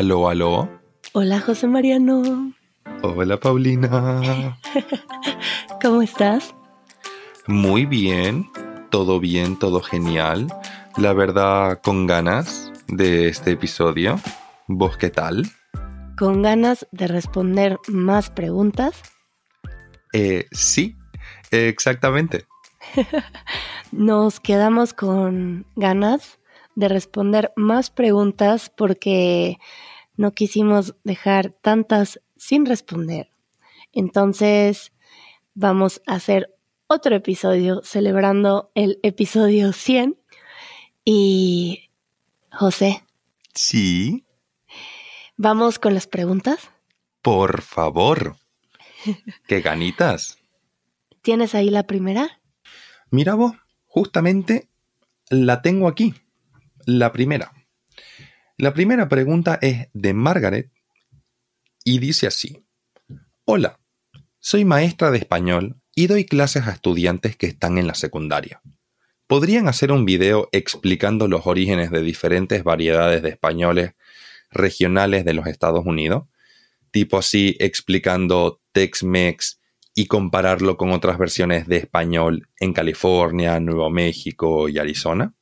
[0.00, 0.80] Aló, aló.
[1.12, 2.54] Hola, José Mariano.
[3.02, 4.56] Hola, Paulina.
[5.82, 6.54] ¿Cómo estás?
[7.46, 8.48] Muy bien.
[8.88, 10.46] Todo bien, todo genial.
[10.96, 14.18] La verdad, con ganas de este episodio.
[14.68, 15.50] ¿Vos qué tal?
[16.16, 19.02] ¿Con ganas de responder más preguntas?
[20.14, 20.96] Eh, sí,
[21.50, 22.46] exactamente.
[23.92, 26.38] Nos quedamos con ganas
[26.74, 29.58] de responder más preguntas porque
[30.20, 33.30] no quisimos dejar tantas sin responder.
[33.90, 34.92] Entonces,
[35.54, 36.54] vamos a hacer
[36.88, 40.18] otro episodio celebrando el episodio 100.
[41.06, 41.88] Y,
[42.52, 43.02] José.
[43.54, 44.26] Sí.
[45.38, 46.68] ¿Vamos con las preguntas?
[47.22, 48.36] Por favor.
[49.48, 50.36] ¡Qué ganitas!
[51.22, 52.42] ¿Tienes ahí la primera?
[53.08, 53.52] Mira vos,
[53.86, 54.68] justamente
[55.30, 56.12] la tengo aquí.
[56.84, 57.54] La primera.
[58.60, 60.70] La primera pregunta es de Margaret
[61.82, 62.62] y dice así.
[63.46, 63.80] Hola,
[64.38, 68.60] soy maestra de español y doy clases a estudiantes que están en la secundaria.
[69.26, 73.92] ¿Podrían hacer un video explicando los orígenes de diferentes variedades de españoles
[74.50, 76.24] regionales de los Estados Unidos?
[76.90, 79.58] Tipo así explicando Tex-Mex
[79.94, 85.32] y compararlo con otras versiones de español en California, Nuevo México y Arizona?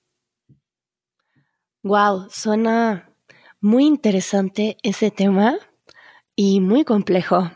[1.88, 3.08] Wow, suena
[3.62, 5.56] muy interesante ese tema
[6.36, 7.50] y muy complejo.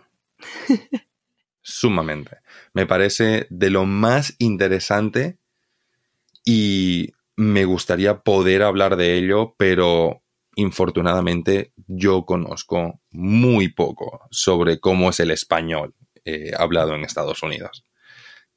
[1.61, 2.39] Sumamente.
[2.73, 5.37] Me parece de lo más interesante
[6.47, 10.23] y me gustaría poder hablar de ello, pero
[10.57, 17.85] infortunadamente yo conozco muy poco sobre cómo es el español eh, hablado en Estados Unidos.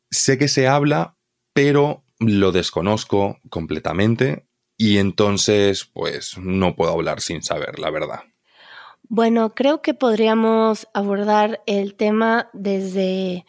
[0.09, 1.17] Sé que se habla,
[1.51, 8.21] pero lo desconozco completamente y entonces pues no puedo hablar sin saber la verdad.
[9.07, 13.45] Bueno, creo que podríamos abordar el tema desde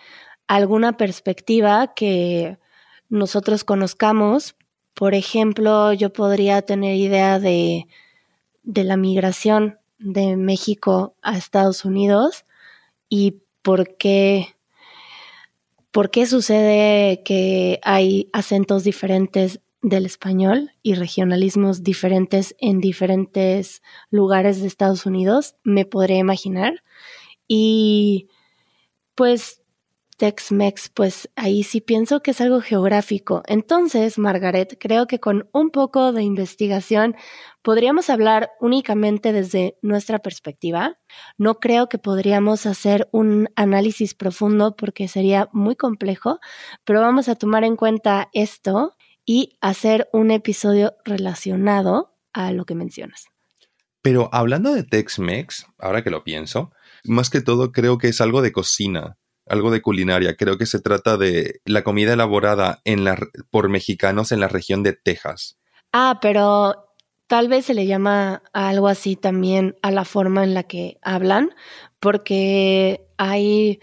[0.47, 2.59] alguna perspectiva que
[3.09, 4.55] nosotros conozcamos.
[4.93, 7.87] Por ejemplo, yo podría tener idea de,
[8.63, 12.45] de la migración de México a Estados Unidos
[13.09, 14.55] y por qué,
[15.91, 24.61] por qué sucede que hay acentos diferentes del español y regionalismos diferentes en diferentes lugares
[24.61, 26.83] de Estados Unidos, me podría imaginar.
[27.47, 28.29] Y
[29.15, 29.63] pues
[30.17, 33.43] Tex-Mex, pues ahí sí pienso que es algo geográfico.
[33.47, 37.15] Entonces, Margaret, creo que con un poco de investigación
[37.63, 40.99] podríamos hablar únicamente desde nuestra perspectiva.
[41.37, 46.39] No creo que podríamos hacer un análisis profundo porque sería muy complejo,
[46.85, 48.96] pero vamos a tomar en cuenta esto
[49.27, 53.27] y hacer un episodio relacionado a lo que mencionas.
[54.01, 56.73] Pero hablando de Tex-Mex, ahora que lo pienso,
[57.05, 60.37] más que todo creo que es algo de cocina algo de culinaria.
[60.37, 63.17] Creo que se trata de la comida elaborada en la,
[63.51, 65.57] por mexicanos en la región de Texas.
[65.93, 66.91] Ah, pero
[67.27, 71.55] tal vez se le llama algo así también a la forma en la que hablan,
[72.01, 73.81] porque hay,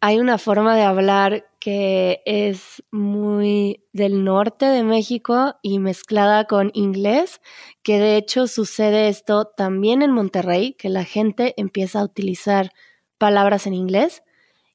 [0.00, 6.70] hay una forma de hablar que es muy del norte de México y mezclada con
[6.74, 7.40] inglés,
[7.82, 12.70] que de hecho sucede esto también en Monterrey, que la gente empieza a utilizar
[13.18, 14.22] palabras en inglés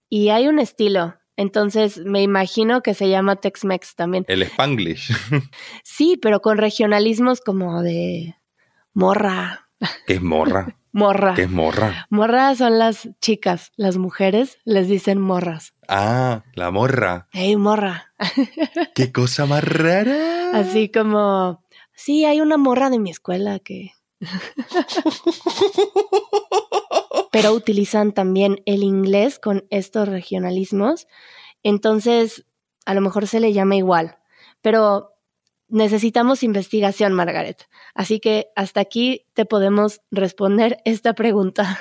[0.09, 1.15] y hay un estilo.
[1.37, 4.25] Entonces me imagino que se llama Tex-Mex también.
[4.27, 5.11] El Spanglish.
[5.83, 8.35] sí, pero con regionalismos como de
[8.93, 9.69] morra.
[10.05, 10.77] ¿Qué es morra?
[10.93, 11.33] Morra.
[11.33, 12.07] ¿Qué es morra?
[12.09, 15.73] Morra son las chicas, las mujeres les dicen morras.
[15.89, 17.27] Ah, la morra.
[17.33, 18.13] ¡Ey, morra!
[18.95, 20.51] ¡Qué cosa más rara!
[20.53, 23.91] Así como, sí, hay una morra de mi escuela que...
[27.31, 31.07] pero utilizan también el inglés con estos regionalismos.
[31.63, 32.45] Entonces,
[32.85, 34.17] a lo mejor se le llama igual,
[34.61, 35.12] pero
[35.73, 37.67] necesitamos investigación, Margaret.
[37.95, 41.79] Así que hasta aquí te podemos responder esta pregunta.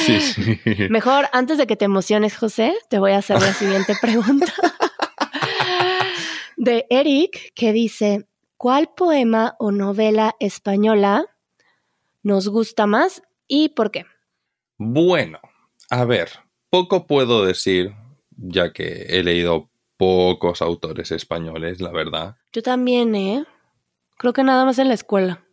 [0.00, 0.60] Sí, sí.
[0.90, 4.52] Mejor, antes de que te emociones, José, te voy a hacer la siguiente pregunta.
[6.56, 11.24] De Eric, que dice, ¿cuál poema o novela española
[12.22, 14.06] nos gusta más y por qué?
[14.78, 15.40] Bueno,
[15.90, 16.30] a ver,
[16.70, 17.92] poco puedo decir,
[18.36, 19.71] ya que he leído
[20.02, 22.34] pocos autores españoles, la verdad.
[22.52, 23.44] Yo también, ¿eh?
[24.18, 25.44] Creo que nada más en la escuela.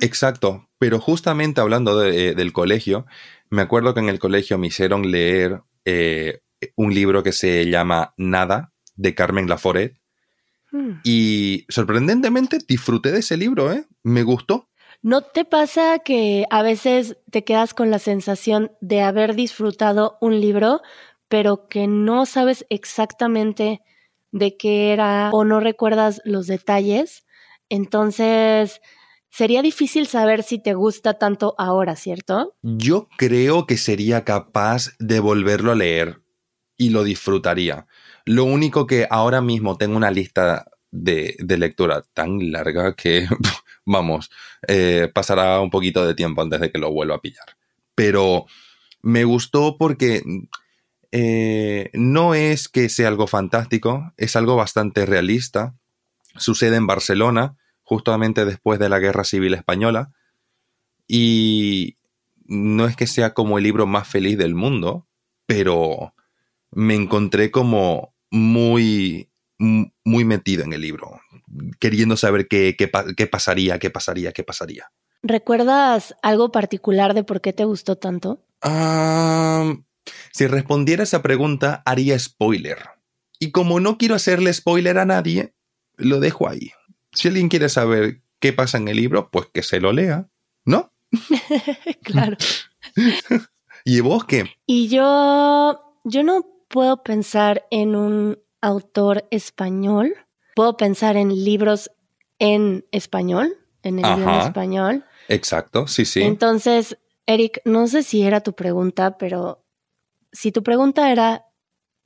[0.00, 3.06] Exacto, pero justamente hablando de, del colegio,
[3.50, 6.38] me acuerdo que en el colegio me hicieron leer eh,
[6.76, 9.96] un libro que se llama Nada, de Carmen Laforet.
[10.70, 11.00] Hmm.
[11.02, 13.86] Y sorprendentemente disfruté de ese libro, ¿eh?
[14.04, 14.68] Me gustó.
[15.02, 20.40] ¿No te pasa que a veces te quedas con la sensación de haber disfrutado un
[20.40, 20.80] libro,
[21.26, 23.82] pero que no sabes exactamente
[24.38, 27.24] de qué era o no recuerdas los detalles?
[27.68, 28.80] Entonces,
[29.30, 32.54] sería difícil saber si te gusta tanto ahora, ¿cierto?
[32.62, 36.22] Yo creo que sería capaz de volverlo a leer
[36.76, 37.86] y lo disfrutaría.
[38.24, 43.26] Lo único que ahora mismo tengo una lista de, lectura tan larga que,
[43.84, 44.30] vamos,
[44.66, 47.56] eh, pasará un poquito de tiempo antes de que lo vuelva a pillar.
[47.94, 48.46] Pero
[49.02, 50.22] me gustó porque
[51.18, 55.74] eh, no es que sea algo fantástico, es algo bastante realista.
[56.36, 60.12] Sucede en Barcelona, justamente después de la Guerra Civil Española.
[61.08, 61.96] Y
[62.44, 65.08] no es que sea como el libro más feliz del mundo,
[65.46, 66.12] pero
[66.70, 71.18] me encontré como muy, muy metido en el libro,
[71.80, 72.88] queriendo saber qué, qué,
[73.26, 74.92] pasaría, qué pasaría, qué pasaría.
[75.22, 78.44] ¿Recuerdas algo particular de por qué te gustó tanto?
[80.32, 82.78] Si respondiera esa pregunta, haría spoiler.
[83.38, 85.54] Y como no quiero hacerle spoiler a nadie,
[85.96, 86.72] lo dejo ahí.
[87.12, 90.28] Si alguien quiere saber qué pasa en el libro, pues que se lo lea,
[90.64, 90.92] ¿no?
[92.02, 92.36] claro.
[93.84, 94.50] ¿Y vos qué?
[94.66, 100.14] Y yo, yo no puedo pensar en un autor español,
[100.54, 101.90] puedo pensar en libros
[102.38, 105.04] en español, en el idioma español.
[105.28, 106.22] Exacto, sí, sí.
[106.22, 109.65] Entonces, Eric, no sé si era tu pregunta, pero
[110.36, 111.46] si tu pregunta era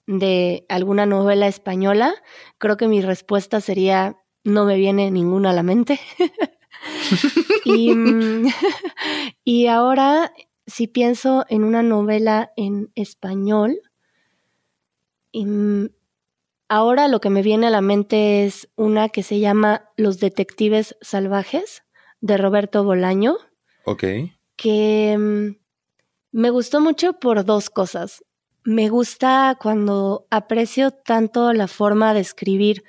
[0.06, 2.14] de alguna novela española,
[2.58, 5.98] creo que mi respuesta sería no me viene ninguna a la mente.
[7.64, 7.92] y,
[9.44, 10.32] y ahora,
[10.66, 13.80] si pienso en una novela en español,
[15.32, 15.90] y mm,
[16.68, 20.96] ahora lo que me viene a la mente es una que se llama Los Detectives
[21.00, 21.82] Salvajes
[22.20, 23.36] de Roberto Bolaño.
[23.84, 24.04] Ok.
[24.56, 25.59] Que mm,
[26.32, 28.24] me gustó mucho por dos cosas.
[28.64, 32.84] Me gusta cuando aprecio tanto la forma de escribir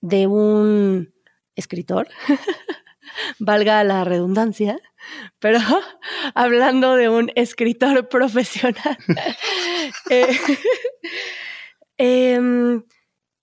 [0.00, 1.12] de un
[1.56, 2.08] escritor,
[3.40, 4.78] valga la redundancia,
[5.40, 5.58] pero
[6.34, 8.96] hablando de un escritor profesional.
[10.10, 10.38] eh,
[11.98, 12.84] Em,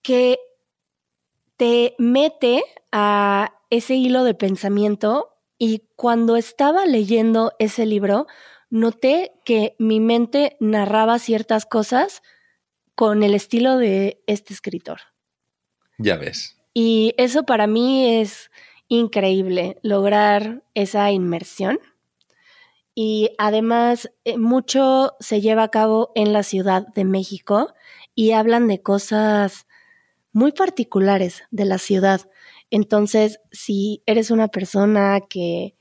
[0.01, 0.39] que
[1.57, 8.27] te mete a ese hilo de pensamiento y cuando estaba leyendo ese libro,
[8.75, 12.21] noté que mi mente narraba ciertas cosas
[12.93, 14.99] con el estilo de este escritor.
[15.97, 16.57] Ya ves.
[16.73, 18.51] Y eso para mí es
[18.89, 21.79] increíble, lograr esa inmersión.
[22.93, 27.73] Y además, eh, mucho se lleva a cabo en la Ciudad de México
[28.13, 29.67] y hablan de cosas
[30.33, 32.29] muy particulares de la ciudad.
[32.71, 35.77] Entonces, si eres una persona que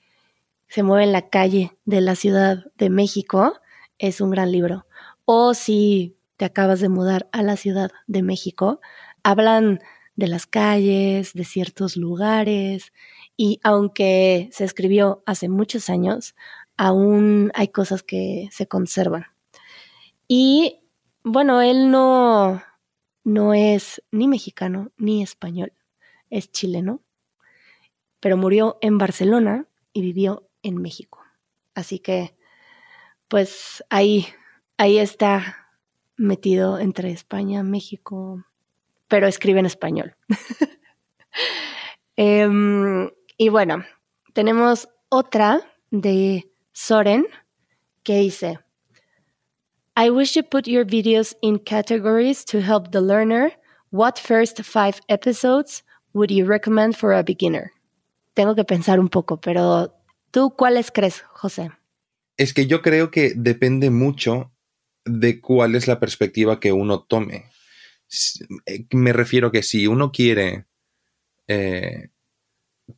[0.75, 3.55] se mueve en la calle de la Ciudad de México,
[3.99, 4.89] es un gran libro.
[5.25, 8.81] O si te acabas de mudar a la Ciudad de México,
[9.23, 9.79] hablan
[10.17, 12.93] de las calles, de ciertos lugares,
[13.37, 16.35] y aunque se escribió hace muchos años,
[16.77, 19.27] aún hay cosas que se conservan.
[20.27, 20.81] Y
[21.23, 22.61] bueno, él no,
[23.23, 25.73] no es ni mexicano ni español,
[26.31, 27.01] es chileno,
[28.19, 31.21] pero murió en Barcelona y vivió en México.
[31.75, 32.35] Así que,
[33.29, 34.27] pues ahí,
[34.77, 35.69] ahí está
[36.17, 38.45] metido entre España, México,
[39.09, 40.17] pero escribe en español.
[42.17, 43.85] Em, y bueno,
[44.35, 47.27] tenemos otra de Soren
[48.05, 48.61] que dice,
[49.97, 53.53] I wish you put your videos in categories to help the learner.
[53.91, 57.73] What first five episodes would you recommend for a beginner?
[58.35, 59.93] Tengo que pensar un poco, pero
[60.35, 61.71] ¿tú cuáles crees, José?
[62.37, 64.53] Es que yo creo que depende mucho
[65.05, 67.45] de cuál es la perspectiva que uno tome.
[68.67, 70.67] Eh, me refiero que si uno quiere,
[71.47, 72.09] eh,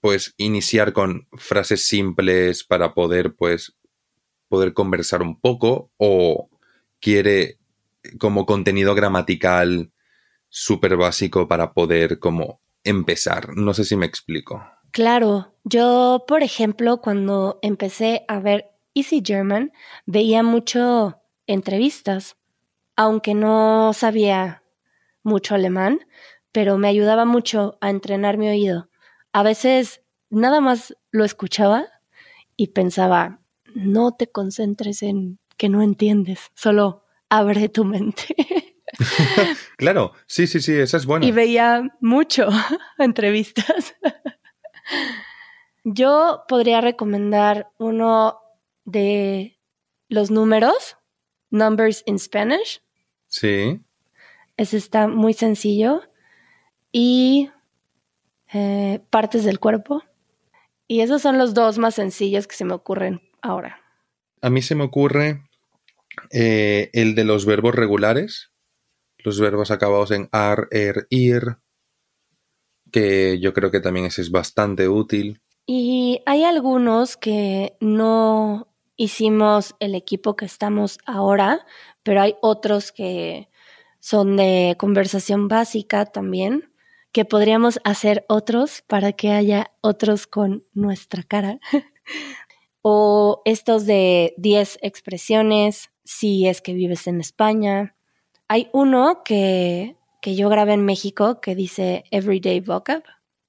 [0.00, 3.76] pues, iniciar con frases simples para poder, pues,
[4.48, 6.48] poder conversar un poco o
[7.00, 7.58] quiere
[8.18, 9.92] como contenido gramatical
[10.48, 13.54] súper básico para poder como empezar.
[13.54, 14.64] No sé si me explico.
[14.96, 19.70] Claro, yo por ejemplo cuando empecé a ver Easy German
[20.06, 22.38] veía mucho entrevistas,
[22.96, 24.62] aunque no sabía
[25.22, 26.00] mucho alemán,
[26.50, 28.88] pero me ayudaba mucho a entrenar mi oído.
[29.34, 30.00] A veces
[30.30, 31.88] nada más lo escuchaba
[32.56, 33.42] y pensaba,
[33.74, 38.34] no te concentres en que no entiendes, solo abre tu mente.
[39.76, 41.26] claro, sí, sí, sí, esa es buena.
[41.26, 42.48] Y veía mucho
[42.98, 43.94] entrevistas.
[45.96, 48.38] Yo podría recomendar uno
[48.84, 49.58] de
[50.08, 50.98] los números,
[51.48, 52.82] Numbers in Spanish.
[53.28, 53.80] Sí.
[54.58, 56.02] Ese está muy sencillo.
[56.92, 57.50] Y
[58.52, 60.02] eh, partes del cuerpo.
[60.86, 63.80] Y esos son los dos más sencillos que se me ocurren ahora.
[64.42, 65.48] A mí se me ocurre
[66.30, 68.52] eh, el de los verbos regulares,
[69.16, 71.56] los verbos acabados en ar, er, ir,
[72.92, 75.40] que yo creo que también ese es bastante útil.
[75.66, 81.66] Y hay algunos que no hicimos el equipo que estamos ahora,
[82.04, 83.48] pero hay otros que
[83.98, 86.72] son de conversación básica también,
[87.10, 91.58] que podríamos hacer otros para que haya otros con nuestra cara.
[92.82, 97.96] o estos de 10 expresiones, si es que vives en España.
[98.46, 103.02] Hay uno que, que yo grabé en México que dice Everyday Vocab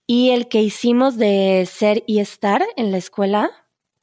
[0.08, 3.52] y el que hicimos de ser y estar en la escuela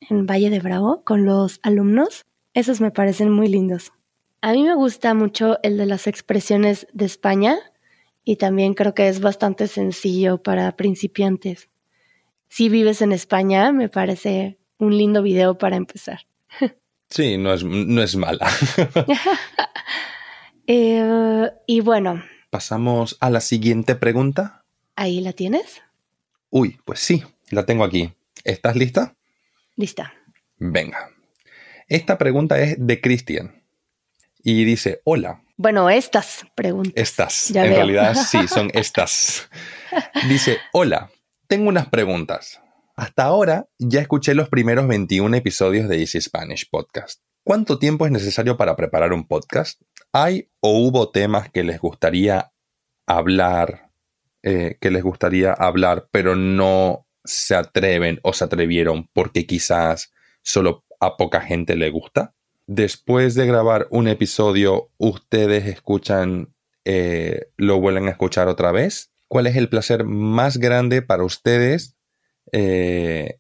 [0.00, 2.26] en Valle de Bravo con los alumnos.
[2.52, 3.92] Esos me parecen muy lindos.
[4.42, 7.56] A mí me gusta mucho el de las expresiones de España
[8.23, 11.70] y también creo que es bastante sencillo para principiantes.
[12.49, 16.20] Si vives en España, me parece un lindo video para empezar.
[17.11, 18.49] Sí, no es, no es mala.
[20.66, 22.25] Eh, y bueno.
[22.49, 24.64] Pasamos a la siguiente pregunta.
[24.96, 25.83] ¿Ahí la tienes?
[26.56, 28.14] Uy, pues sí, la tengo aquí.
[28.44, 29.16] ¿Estás lista?
[29.75, 30.14] Lista.
[30.56, 31.11] Venga.
[31.88, 33.64] Esta pregunta es de Cristian.
[34.38, 35.42] Y dice, hola.
[35.56, 36.92] Bueno, estas preguntas.
[36.94, 37.50] Estas.
[37.50, 39.50] en realidad sí, son estas.
[40.28, 41.11] Dice, hola,
[41.49, 42.61] tengo unas preguntas.
[42.94, 47.20] Hasta ahora ya escuché los primeros 21 episodios de Easy Spanish Podcast.
[47.42, 49.82] ¿Cuánto tiempo es necesario para preparar un podcast?
[50.12, 52.52] ¿Hay o hubo temas que les gustaría
[53.06, 53.90] hablar,
[54.46, 60.84] eh, que les gustaría hablar, pero no se atreven o se atrevieron porque quizás solo
[61.00, 62.34] a poca gente le gusta?
[62.66, 69.10] Después de grabar un episodio, ¿ustedes escuchan, eh, lo vuelven a escuchar otra vez?
[69.28, 71.96] ¿Cuál es el placer más grande para ustedes
[72.52, 73.38] eh,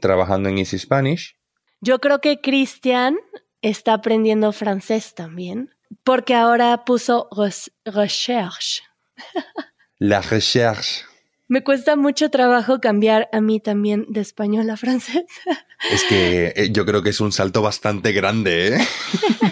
[0.00, 1.36] trabajando en Easy Spanish?
[1.82, 3.18] Yo creo que Cristian
[3.60, 5.74] está aprendiendo francés también,
[6.04, 7.28] porque ahora puso
[7.84, 8.82] recherche.
[10.04, 11.04] La recherche.
[11.46, 15.26] Me cuesta mucho trabajo cambiar a mí también de español a francés.
[15.92, 18.78] Es que eh, yo creo que es un salto bastante grande, ¿eh?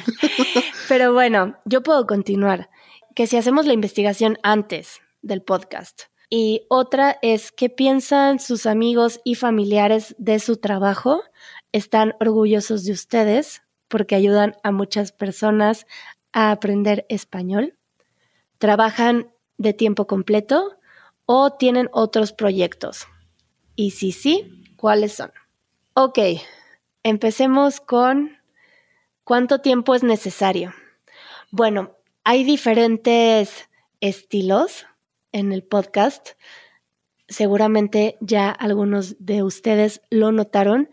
[0.88, 2.68] Pero bueno, yo puedo continuar.
[3.14, 6.06] Que si hacemos la investigación antes del podcast.
[6.28, 11.22] Y otra es qué piensan sus amigos y familiares de su trabajo
[11.70, 15.86] están orgullosos de ustedes porque ayudan a muchas personas
[16.32, 17.78] a aprender español,
[18.58, 19.30] trabajan
[19.60, 20.78] de tiempo completo
[21.26, 23.06] o tienen otros proyectos.
[23.76, 25.32] Y si sí, ¿cuáles son?
[25.92, 26.18] Ok,
[27.02, 28.38] empecemos con
[29.22, 30.72] cuánto tiempo es necesario.
[31.50, 33.68] Bueno, hay diferentes
[34.00, 34.86] estilos
[35.30, 36.30] en el podcast.
[37.28, 40.88] Seguramente ya algunos de ustedes lo notaron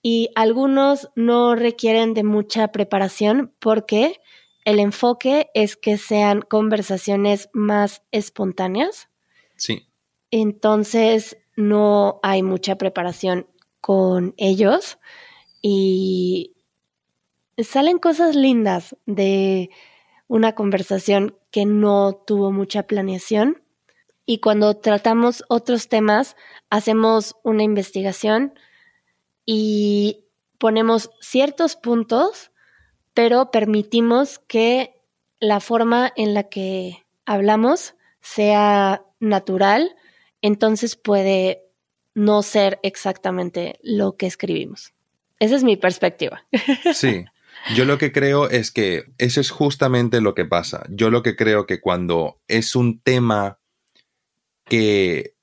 [0.00, 4.20] y algunos no requieren de mucha preparación porque
[4.66, 9.08] el enfoque es que sean conversaciones más espontáneas.
[9.54, 9.86] Sí.
[10.32, 13.46] Entonces no hay mucha preparación
[13.80, 14.98] con ellos
[15.62, 16.56] y
[17.56, 19.70] salen cosas lindas de
[20.26, 23.62] una conversación que no tuvo mucha planeación.
[24.26, 26.34] Y cuando tratamos otros temas,
[26.70, 28.58] hacemos una investigación
[29.44, 30.24] y
[30.58, 32.50] ponemos ciertos puntos,
[33.16, 35.00] pero permitimos que
[35.40, 39.96] la forma en la que hablamos sea natural,
[40.42, 41.62] entonces puede
[42.14, 44.92] no ser exactamente lo que escribimos.
[45.40, 46.44] Esa es mi perspectiva.
[46.92, 47.24] Sí,
[47.74, 50.84] yo lo que creo es que eso es justamente lo que pasa.
[50.90, 53.58] Yo lo que creo que cuando es un tema
[54.66, 55.34] que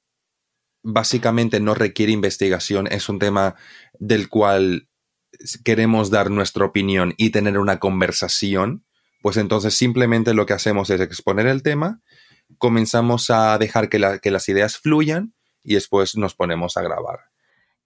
[0.84, 3.56] básicamente no requiere investigación, es un tema
[3.94, 4.90] del cual
[5.64, 8.86] queremos dar nuestra opinión y tener una conversación,
[9.22, 12.02] pues entonces simplemente lo que hacemos es exponer el tema,
[12.58, 17.20] comenzamos a dejar que, las ideas fluyan y después nos ponemos a grabar.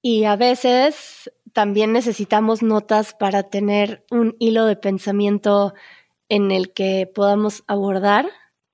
[0.01, 5.73] Y a veces también necesitamos notas para tener un hilo de pensamiento
[6.29, 8.29] en el que podamos abordar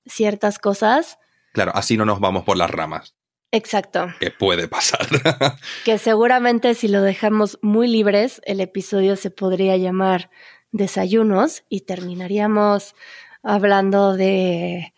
[0.06, 1.18] ciertas cosas.
[1.52, 3.14] Claro, así no nos vamos por las ramas.
[3.54, 4.12] Exacto.
[4.18, 5.06] Que puede pasar.
[5.84, 10.28] que seguramente si lo dejamos muy libres, el episodio se podría llamar
[10.72, 12.96] Desayunos y terminaríamos
[13.44, 14.92] hablando de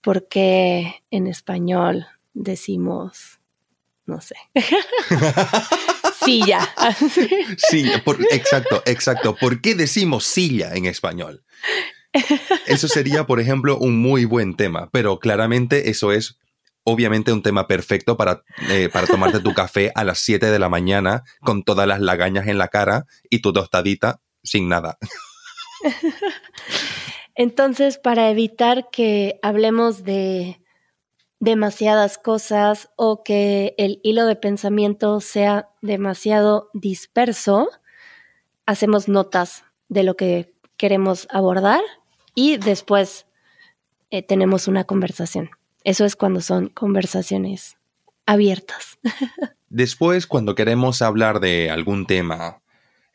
[0.00, 3.38] por qué en español decimos
[4.06, 4.34] no sé.
[6.24, 6.68] silla.
[7.70, 7.92] sí,
[8.30, 9.36] exacto, exacto.
[9.36, 11.44] ¿Por qué decimos silla en español?
[12.66, 16.38] Eso sería, por ejemplo, un muy buen tema, pero claramente eso es
[16.90, 20.68] obviamente un tema perfecto para, eh, para tomarte tu café a las 7 de la
[20.68, 24.98] mañana con todas las lagañas en la cara y tu tostadita sin nada.
[27.34, 30.60] Entonces, para evitar que hablemos de
[31.40, 37.68] demasiadas cosas o que el hilo de pensamiento sea demasiado disperso,
[38.66, 41.80] hacemos notas de lo que queremos abordar
[42.34, 43.26] y después
[44.10, 45.50] eh, tenemos una conversación.
[45.88, 47.78] Eso es cuando son conversaciones
[48.26, 48.98] abiertas.
[49.70, 52.60] Después, cuando queremos hablar de algún tema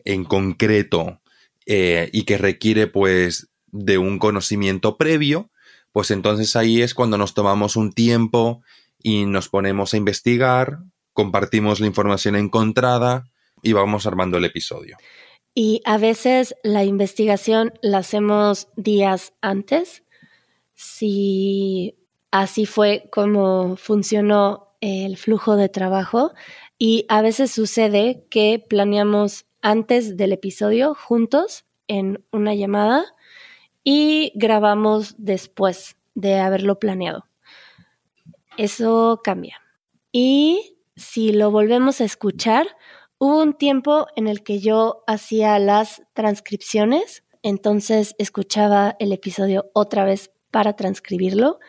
[0.05, 1.21] en concreto
[1.67, 5.51] eh, y que requiere pues de un conocimiento previo,
[5.91, 8.63] pues entonces ahí es cuando nos tomamos un tiempo
[9.03, 10.79] y nos ponemos a investigar,
[11.13, 13.25] compartimos la información encontrada
[13.61, 14.97] y vamos armando el episodio.
[15.53, 20.01] Y a veces la investigación la hacemos días antes.
[20.73, 21.99] Si
[22.33, 26.33] así fue como funcionó el flujo de trabajo
[26.79, 33.05] y a veces sucede que planeamos antes del episodio juntos en una llamada
[33.83, 37.27] y grabamos después de haberlo planeado.
[38.57, 39.61] Eso cambia.
[40.11, 42.65] Y si lo volvemos a escuchar,
[43.19, 50.03] hubo un tiempo en el que yo hacía las transcripciones, entonces escuchaba el episodio otra
[50.03, 51.59] vez para transcribirlo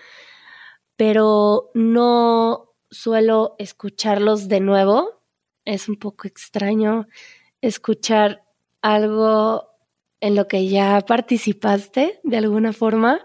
[0.97, 5.23] pero no suelo escucharlos de nuevo.
[5.65, 7.07] Es un poco extraño
[7.61, 8.45] escuchar
[8.83, 9.71] algo
[10.21, 13.25] en lo que ya participaste de alguna forma.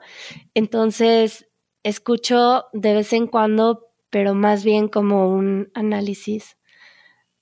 [0.53, 1.47] Entonces,
[1.83, 6.57] escucho de vez en cuando, pero más bien como un análisis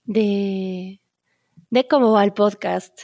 [0.03, 1.01] de,
[1.69, 3.03] de cómo va el podcast.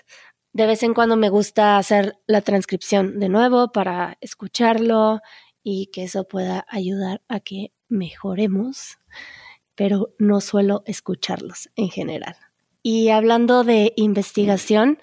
[0.51, 5.21] De vez en cuando me gusta hacer la transcripción de nuevo para escucharlo
[5.63, 8.99] y que eso pueda ayudar a que mejoremos,
[9.75, 12.35] pero no suelo escucharlos en general.
[12.81, 14.99] Y hablando de investigación,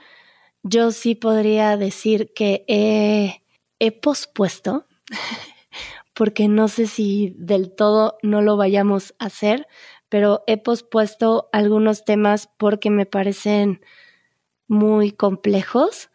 [0.63, 3.43] yo sí podría decir que he,
[3.79, 4.87] he pospuesto,
[6.15, 9.67] porque no sé si del todo no lo vayamos a hacer,
[10.11, 13.81] pero he pospuesto algunos temas porque me parecen
[14.69, 16.11] muy complejos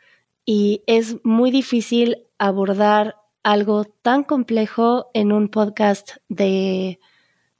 [0.45, 6.99] y es muy difícil abordar algo tan complejo en un podcast de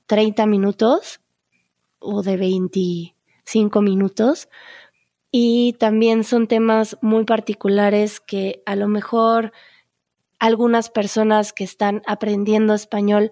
[0.07, 1.21] 30 minutos
[1.99, 4.49] o de 25 minutos.
[5.29, 9.53] Y también son temas muy particulares que a lo mejor
[10.39, 13.31] algunas personas que están aprendiendo español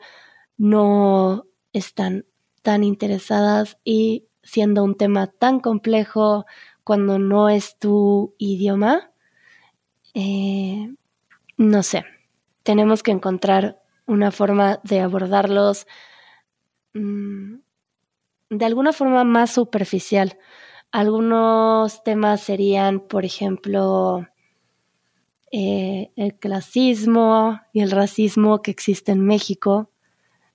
[0.56, 2.28] no están
[2.62, 6.46] tan interesadas y siendo un tema tan complejo
[6.84, 9.12] cuando no es tu idioma,
[10.14, 10.94] eh,
[11.58, 12.04] no sé,
[12.64, 15.88] tenemos que encontrar una forma de abordarlos
[16.94, 17.56] mm,
[18.50, 20.38] de alguna forma más superficial.
[20.92, 24.28] Algunos temas serían, por ejemplo,
[25.52, 29.90] eh, el clasismo y el racismo que existe en México.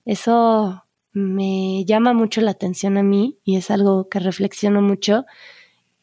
[0.05, 5.25] Eso me llama mucho la atención a mí y es algo que reflexiono mucho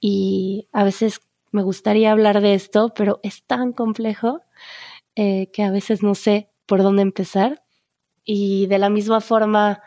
[0.00, 1.20] y a veces
[1.52, 4.42] me gustaría hablar de esto, pero es tan complejo
[5.16, 7.64] eh, que a veces no sé por dónde empezar.
[8.24, 9.82] Y de la misma forma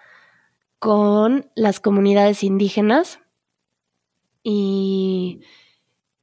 [0.79, 3.19] con las comunidades indígenas.
[4.43, 5.41] Y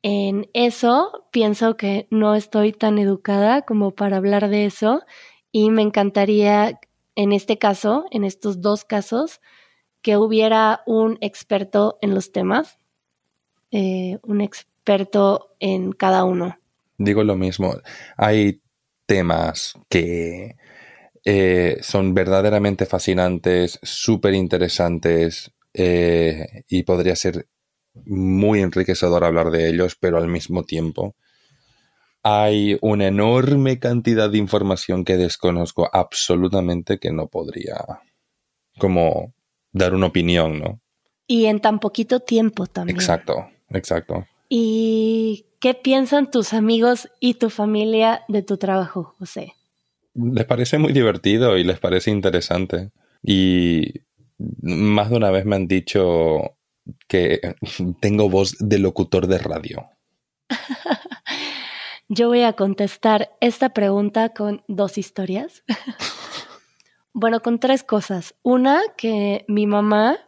[0.03, 5.03] en eso pienso que no estoy tan educada como para hablar de eso
[5.53, 6.81] y me encantaría
[7.15, 9.41] en este caso, en estos dos casos,
[10.03, 12.79] que hubiera un experto en los temas,
[13.71, 16.59] eh, un experto en cada uno.
[16.99, 17.75] Digo lo mismo,
[18.17, 18.61] hay
[19.07, 20.57] temas que
[21.25, 27.49] eh, son verdaderamente fascinantes, súper interesantes eh, y podría ser
[28.05, 31.17] muy enriquecedor hablar de ellos, pero al mismo tiempo
[32.23, 37.85] hay una enorme cantidad de información que desconozco absolutamente que no podría
[38.79, 39.33] como
[39.73, 40.81] dar una opinión, ¿no?
[41.29, 42.97] Y en tan poquito tiempo también.
[42.97, 44.27] Exacto, exacto.
[44.49, 49.55] ¿Y qué piensan tus amigos y tu familia de tu trabajo, José?
[50.15, 52.93] Les parece muy divertido y les parece interesante.
[53.21, 53.95] Y
[54.63, 56.57] más de una vez me han dicho
[57.09, 57.57] que
[58.01, 59.91] tengo voz de locutor de radio.
[62.09, 65.65] Yo voy a contestar esta pregunta con dos historias.
[67.13, 68.37] bueno, con tres cosas.
[68.45, 70.21] Una, que mi mamá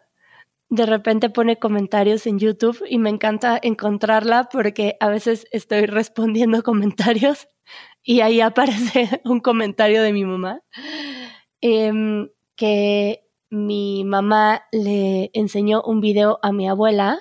[0.70, 6.62] de repente pone comentarios en YouTube y me encanta encontrarla porque a veces estoy respondiendo
[6.64, 7.48] comentarios
[8.02, 10.62] y ahí aparece un comentario de mi mamá
[11.60, 17.18] em, que mi mamá le enseñó un video a mi abuela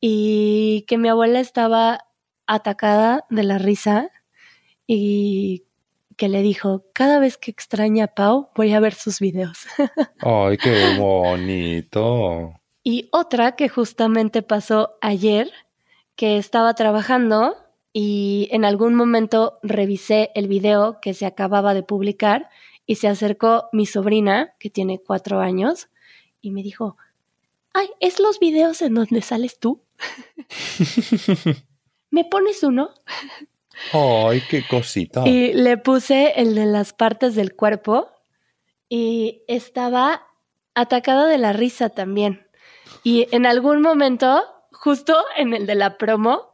[0.00, 2.06] y que mi abuela estaba
[2.46, 4.10] atacada de la risa
[4.86, 5.64] y
[6.16, 9.66] que le dijo, cada vez que extraña a Pau voy a ver sus videos.
[10.20, 12.61] Ay, qué bonito.
[12.82, 15.52] Y otra que justamente pasó ayer,
[16.16, 17.56] que estaba trabajando
[17.92, 22.48] y en algún momento revisé el video que se acababa de publicar
[22.86, 25.88] y se acercó mi sobrina, que tiene cuatro años,
[26.40, 26.96] y me dijo,
[27.72, 29.82] ay, ¿es los videos en donde sales tú?
[32.10, 32.90] ¿Me pones uno?
[33.92, 35.26] Ay, qué cosita.
[35.26, 38.10] Y le puse el de las partes del cuerpo
[38.88, 40.26] y estaba
[40.74, 42.46] atacada de la risa también.
[43.04, 46.52] Y en algún momento, justo en el de la promo,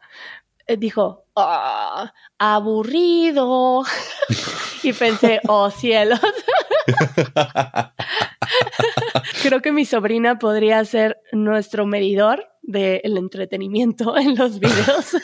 [0.66, 3.84] eh, dijo, ah, aburrido.
[4.82, 6.20] y pensé, oh cielos.
[9.42, 15.16] Creo que mi sobrina podría ser nuestro medidor del entretenimiento en los videos.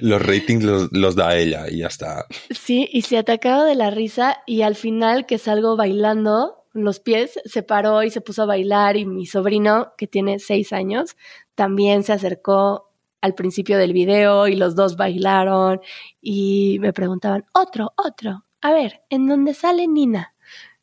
[0.00, 2.26] los ratings los, da ella y ya está.
[2.50, 7.40] Sí, y se atacaba de la risa y al final que salgo bailando los pies,
[7.44, 11.16] se paró y se puso a bailar y mi sobrino, que tiene seis años,
[11.54, 15.80] también se acercó al principio del video y los dos bailaron
[16.20, 20.34] y me preguntaban, otro, otro, a ver, ¿en dónde sale Nina?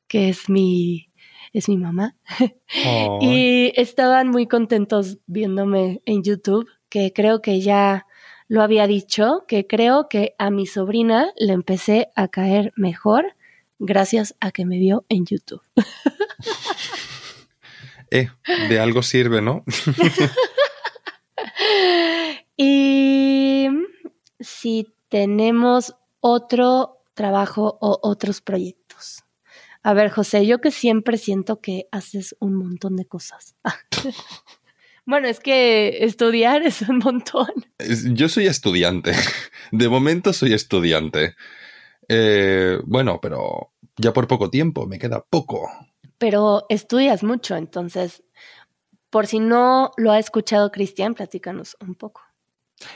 [0.08, 1.10] Que es mi,
[1.54, 2.16] es mi mamá.
[3.22, 8.08] y estaban muy contentos viéndome en YouTube, que creo que ya
[8.48, 13.36] lo había dicho, que creo que a mi sobrina le empecé a caer mejor
[13.82, 15.62] gracias a que me vio en YouTube.
[18.12, 18.30] eh,
[18.70, 19.66] de algo sirve, ¿no?
[22.58, 23.68] y
[24.40, 29.24] si tenemos otro trabajo o otros proyectos.
[29.84, 33.56] A ver, José, yo que siempre siento que haces un montón de cosas.
[35.04, 37.50] Bueno, es que estudiar es un montón.
[38.14, 39.14] Yo soy estudiante.
[39.72, 41.36] De momento soy estudiante.
[42.08, 45.70] Eh, bueno, pero ya por poco tiempo, me queda poco.
[46.18, 48.24] Pero estudias mucho, entonces,
[49.10, 52.22] por si no lo ha escuchado Cristian, platícanos un poco.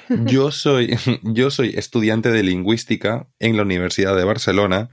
[0.10, 4.90] Yo soy, yo soy estudiante de lingüística en la Universidad de Barcelona.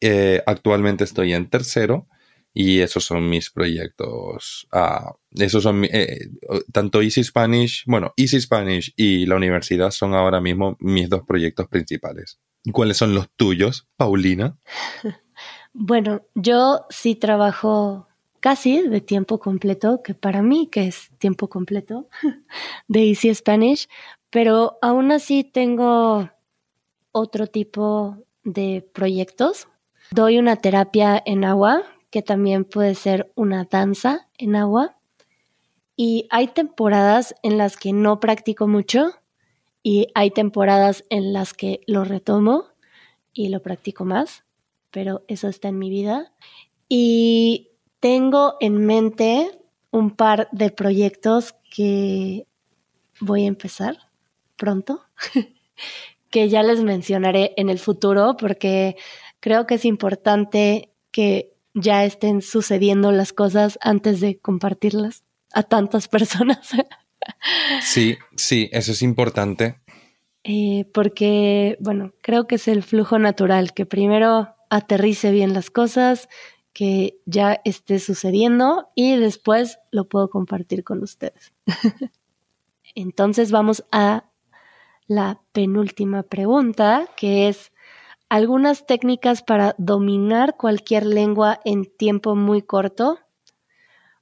[0.00, 2.08] Eh, actualmente estoy en tercero
[2.52, 4.66] y esos son mis proyectos.
[4.72, 6.28] Ah, esos son eh,
[6.72, 11.68] tanto Easy Spanish, bueno, Easy Spanish y la universidad son ahora mismo mis dos proyectos
[11.68, 12.40] principales.
[12.72, 14.58] ¿Cuáles son los tuyos, Paulina?
[15.78, 18.06] Bueno, yo sí trabajo
[18.40, 22.08] casi de tiempo completo, que para mí que es tiempo completo
[22.88, 23.86] de Easy Spanish,
[24.30, 26.30] pero aún así tengo
[27.12, 29.68] otro tipo de proyectos.
[30.10, 34.96] Doy una terapia en agua que también puede ser una danza en agua.
[35.94, 39.12] Y hay temporadas en las que no practico mucho
[39.82, 42.64] y hay temporadas en las que lo retomo
[43.34, 44.45] y lo practico más,
[44.96, 46.32] pero eso está en mi vida.
[46.88, 49.50] Y tengo en mente
[49.90, 52.46] un par de proyectos que
[53.20, 53.98] voy a empezar
[54.56, 55.02] pronto,
[56.30, 58.96] que ya les mencionaré en el futuro porque
[59.38, 66.08] creo que es importante que ya estén sucediendo las cosas antes de compartirlas a tantas
[66.16, 66.70] personas.
[67.82, 69.78] Sí, sí, eso es importante.
[70.42, 76.28] Eh, porque, bueno, creo que es el flujo natural, que primero aterrice bien las cosas,
[76.72, 81.52] que ya esté sucediendo y después lo puedo compartir con ustedes.
[82.94, 84.30] Entonces vamos a
[85.06, 87.72] la penúltima pregunta, que es,
[88.28, 93.20] algunas técnicas para dominar cualquier lengua en tiempo muy corto.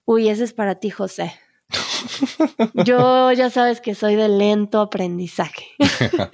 [0.04, 1.32] Uy, ese es para ti, José.
[2.84, 5.66] Yo ya sabes que soy de lento aprendizaje.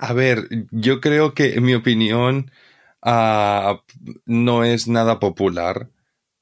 [0.00, 2.52] A ver, yo creo que en mi opinión
[3.02, 3.82] ah,
[4.26, 5.90] no es nada popular,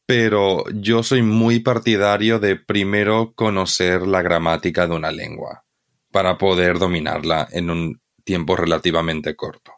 [0.07, 5.65] pero yo soy muy partidario de primero conocer la gramática de una lengua
[6.13, 9.73] para poder dominarla en un tiempo relativamente corto.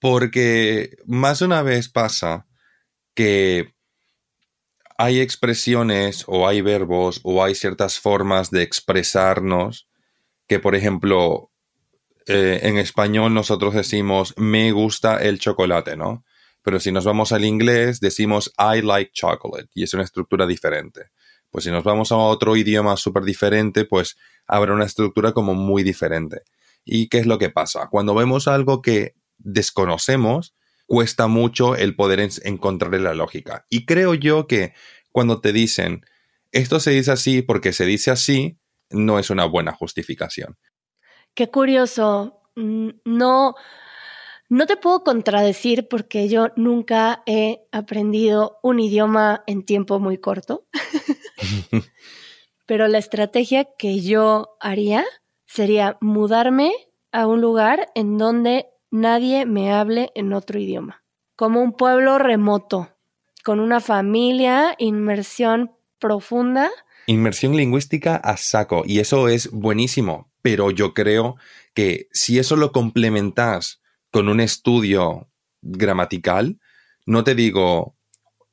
[0.00, 2.46] Porque más de una vez pasa
[3.14, 3.74] que
[4.96, 9.88] hay expresiones o hay verbos o hay ciertas formas de expresarnos
[10.46, 11.47] que, por ejemplo,
[12.28, 16.24] eh, en español nosotros decimos me gusta el chocolate, ¿no?
[16.62, 21.06] Pero si nos vamos al inglés decimos I like chocolate y es una estructura diferente.
[21.50, 25.82] Pues si nos vamos a otro idioma súper diferente, pues habrá una estructura como muy
[25.82, 26.42] diferente.
[26.84, 27.88] ¿Y qué es lo que pasa?
[27.90, 30.54] Cuando vemos algo que desconocemos,
[30.86, 33.64] cuesta mucho el poder encontrarle la lógica.
[33.70, 34.74] Y creo yo que
[35.12, 36.04] cuando te dicen,
[36.52, 38.58] esto se dice así porque se dice así,
[38.90, 40.58] no es una buena justificación.
[41.38, 42.40] Qué curioso.
[42.56, 43.54] Mm, no,
[44.48, 50.66] no te puedo contradecir porque yo nunca he aprendido un idioma en tiempo muy corto.
[52.66, 55.04] Pero la estrategia que yo haría
[55.46, 56.72] sería mudarme
[57.12, 61.04] a un lugar en donde nadie me hable en otro idioma,
[61.36, 62.88] como un pueblo remoto,
[63.44, 65.70] con una familia, inmersión
[66.00, 66.68] profunda.
[67.06, 71.36] Inmersión lingüística a saco, y eso es buenísimo, pero yo creo
[71.74, 75.28] que si eso lo complementas con un estudio
[75.60, 76.58] gramatical,
[77.04, 77.94] no te digo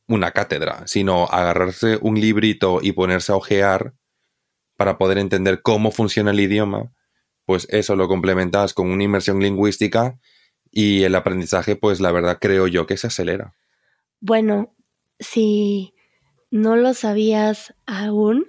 [0.05, 3.93] una cátedra, sino agarrarse un librito y ponerse a ojear
[4.75, 6.91] para poder entender cómo funciona el idioma,
[7.45, 10.19] pues eso lo complementas con una inmersión lingüística
[10.69, 13.55] y el aprendizaje, pues la verdad creo yo que se acelera.
[14.19, 14.75] Bueno,
[15.17, 15.93] si
[16.51, 18.47] no lo sabías aún,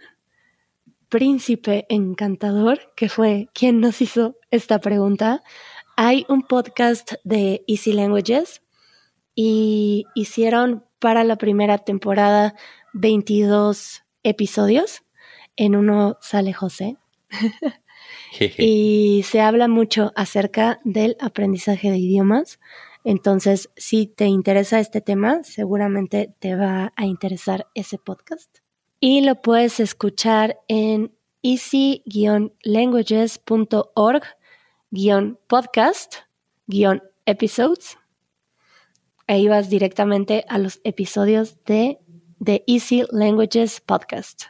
[1.09, 5.43] Príncipe Encantador, que fue quien nos hizo esta pregunta,
[5.97, 8.63] hay un podcast de Easy Languages
[9.35, 12.55] y hicieron para la primera temporada
[12.93, 15.03] 22 episodios.
[15.57, 16.97] En uno sale José.
[18.59, 22.59] y se habla mucho acerca del aprendizaje de idiomas.
[23.05, 28.66] Entonces, si te interesa este tema, seguramente te va a interesar ese podcast.
[28.99, 34.23] Y lo puedes escuchar en easy-languages.org
[35.49, 37.99] podcast-episodes.
[39.27, 41.99] Ahí vas directamente a los episodios de
[42.43, 44.45] The Easy Languages Podcast.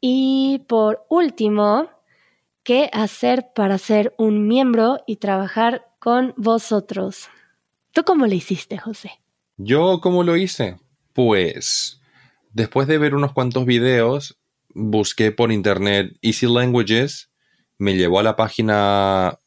[0.00, 1.88] Y por último,
[2.64, 7.28] ¿qué hacer para ser un miembro y trabajar con vosotros?
[7.92, 9.12] ¿Tú cómo lo hiciste, José?
[9.58, 10.80] Yo, ¿cómo lo hice?
[11.12, 12.01] Pues,
[12.52, 14.38] después de ver unos cuantos videos,
[14.74, 17.30] busqué por internet Easy Languages,
[17.78, 19.38] me llevó a la página,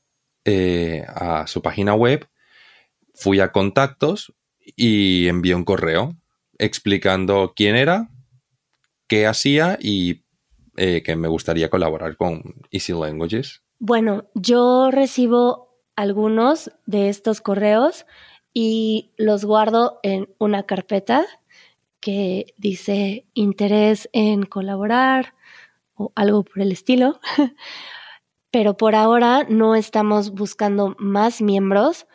[0.43, 2.27] eh, a su página web,
[3.13, 4.33] fui a contactos
[4.75, 6.15] y envié un correo
[6.57, 8.09] explicando quién era,
[9.07, 10.25] qué hacía y
[10.77, 13.61] eh, que me gustaría colaborar con Easy Languages.
[13.79, 18.05] Bueno, yo recibo algunos de estos correos
[18.53, 21.25] y los guardo en una carpeta
[21.99, 25.33] que dice interés en colaborar
[25.95, 27.19] o algo por el estilo.
[28.51, 32.07] Pero por ahora no estamos buscando más miembros,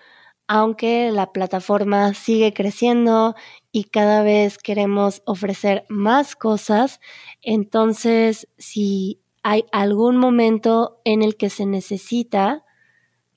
[0.47, 3.35] aunque la plataforma sigue creciendo
[3.73, 7.01] y cada vez queremos ofrecer más cosas.
[7.43, 12.65] Entonces, si hay algún momento en el que se necesita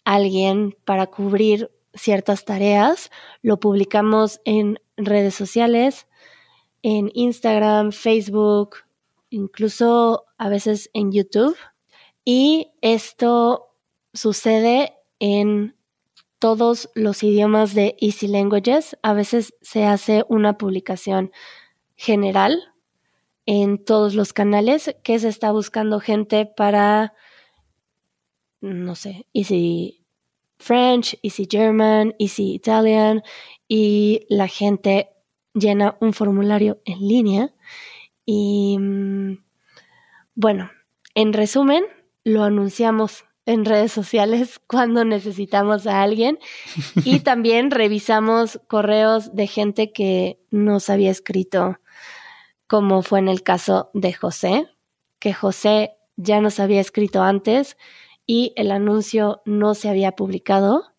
[0.05, 6.07] alguien para cubrir ciertas tareas, lo publicamos en redes sociales,
[6.83, 8.77] en Instagram, Facebook,
[9.31, 11.57] incluso a veces en YouTube.
[12.23, 13.75] Y esto
[14.13, 15.75] sucede en
[16.37, 18.97] todos los idiomas de Easy Languages.
[19.01, 21.31] A veces se hace una publicación
[21.95, 22.73] general
[23.45, 27.13] en todos los canales que se está buscando gente para,
[28.61, 30.05] no sé, Easy
[30.57, 33.23] French, Easy German, Easy Italian
[33.67, 35.12] y la gente
[35.53, 37.53] llena un formulario en línea
[38.25, 39.43] y mm,
[40.35, 40.71] bueno,
[41.15, 41.83] en resumen,
[42.23, 46.39] lo anunciamos en redes sociales cuando necesitamos a alguien
[47.03, 51.79] y también revisamos correos de gente que nos había escrito,
[52.67, 54.67] como fue en el caso de José,
[55.19, 57.77] que José ya nos había escrito antes
[58.25, 60.93] y el anuncio no se había publicado,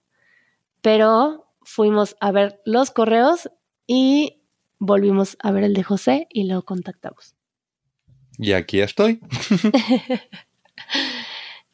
[0.83, 3.51] pero fuimos a ver los correos
[3.87, 4.44] y
[4.85, 7.35] volvimos a ver el de José y lo contactamos.
[8.39, 9.21] Y aquí estoy.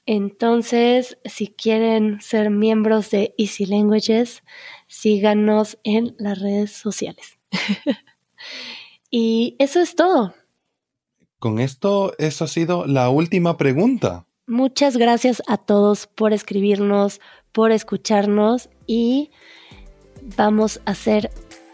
[0.06, 4.42] Entonces, si quieren ser miembros de Easy Languages,
[4.88, 7.38] síganos en las redes sociales.
[9.10, 10.34] y eso es todo.
[11.38, 14.26] Con esto, eso ha sido la última pregunta.
[14.46, 17.20] Muchas gracias a todos por escribirnos,
[17.52, 19.30] por escucharnos y
[20.36, 21.30] vamos a hacer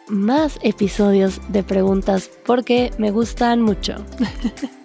[0.09, 3.97] más episodios de preguntas porque me gustan mucho.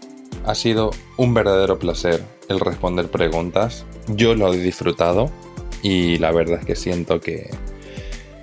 [0.44, 3.86] Ha sido un verdadero placer el responder preguntas.
[4.08, 5.30] Yo lo he disfrutado
[5.84, 7.52] y la verdad es que siento que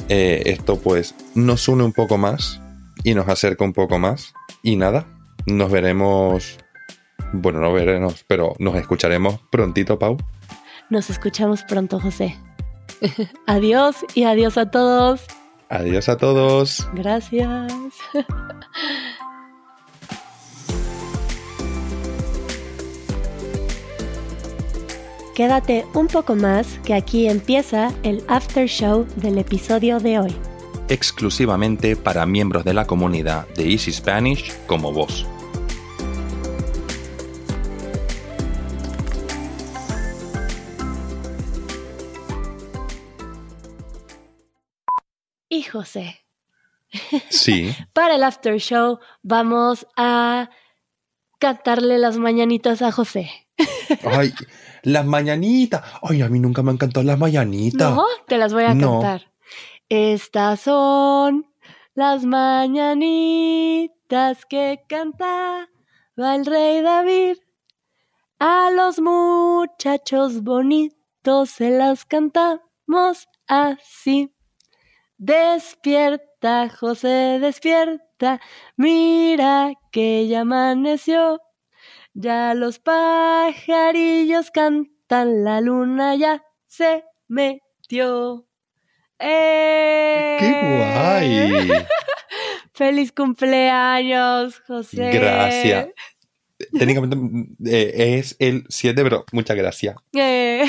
[0.09, 2.61] eh, esto pues nos une un poco más
[3.03, 4.33] y nos acerca un poco más.
[4.63, 5.09] Y nada,
[5.47, 6.59] Nos veremos.
[7.33, 10.17] Bueno, no veremos, pero nos escucharemos prontito, Pau.
[10.91, 12.37] Nos escuchamos pronto, José.
[13.47, 15.27] adiós y adiós a todos.
[15.69, 16.89] Adiós a todos.
[16.95, 17.95] Gracias.
[25.39, 30.35] Quédate un poco más que aquí empieza el after show del episodio de hoy.
[30.89, 35.29] Exclusivamente para miembros de la comunidad de Easy Spanish como vos.
[45.59, 46.25] Y José.
[47.31, 47.75] Sí.
[47.93, 50.49] Para el after show vamos a
[51.41, 53.29] cantarle las mañanitas a José.
[54.05, 54.33] Ay,
[54.85, 55.83] las mañanitas.
[56.01, 57.93] Ay, a mí nunca me han cantado las mañanitas.
[57.93, 59.01] No, te las voy a No.
[59.01, 59.33] cantar.
[59.89, 61.53] Estas son
[61.95, 62.87] las mañanitas
[64.47, 65.69] que cantaba
[66.17, 67.39] el rey David.
[68.39, 74.33] A los muchachos bonitos se las cantamos así.
[75.19, 78.41] Despierta, José, despierta.
[78.77, 81.41] Mira que ya amaneció.
[82.15, 88.47] Ya los pajarillos cantan, la luna ya se metió.
[89.19, 90.37] ¡Eh!
[90.39, 91.69] ¡Qué guay!
[92.73, 95.11] ¡Feliz cumpleaños, José!
[95.13, 95.89] Gracias.
[96.79, 97.17] Técnicamente
[97.67, 99.97] eh, es el 7, pero muchas gracias.
[100.15, 100.65] Eh.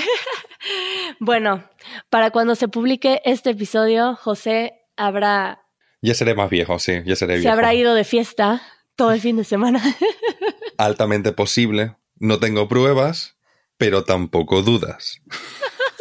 [1.20, 1.64] Bueno,
[2.10, 5.64] para cuando se publique este episodio, José habrá,
[6.02, 7.54] Ya seré más viejo, sí, ya seré se viejo.
[7.54, 8.62] habrá ido de fiesta
[8.96, 9.82] todo el fin de semana.
[10.78, 11.96] Altamente posible.
[12.18, 13.38] No tengo pruebas,
[13.78, 15.22] pero tampoco dudas.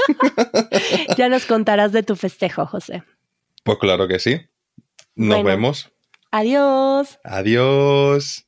[1.17, 3.03] ya nos contarás de tu festejo, José.
[3.65, 4.41] Pues claro que sí.
[5.15, 5.45] Nos Bueno.
[5.45, 5.93] vemos.
[6.31, 7.19] Adiós.
[7.25, 8.47] Adiós.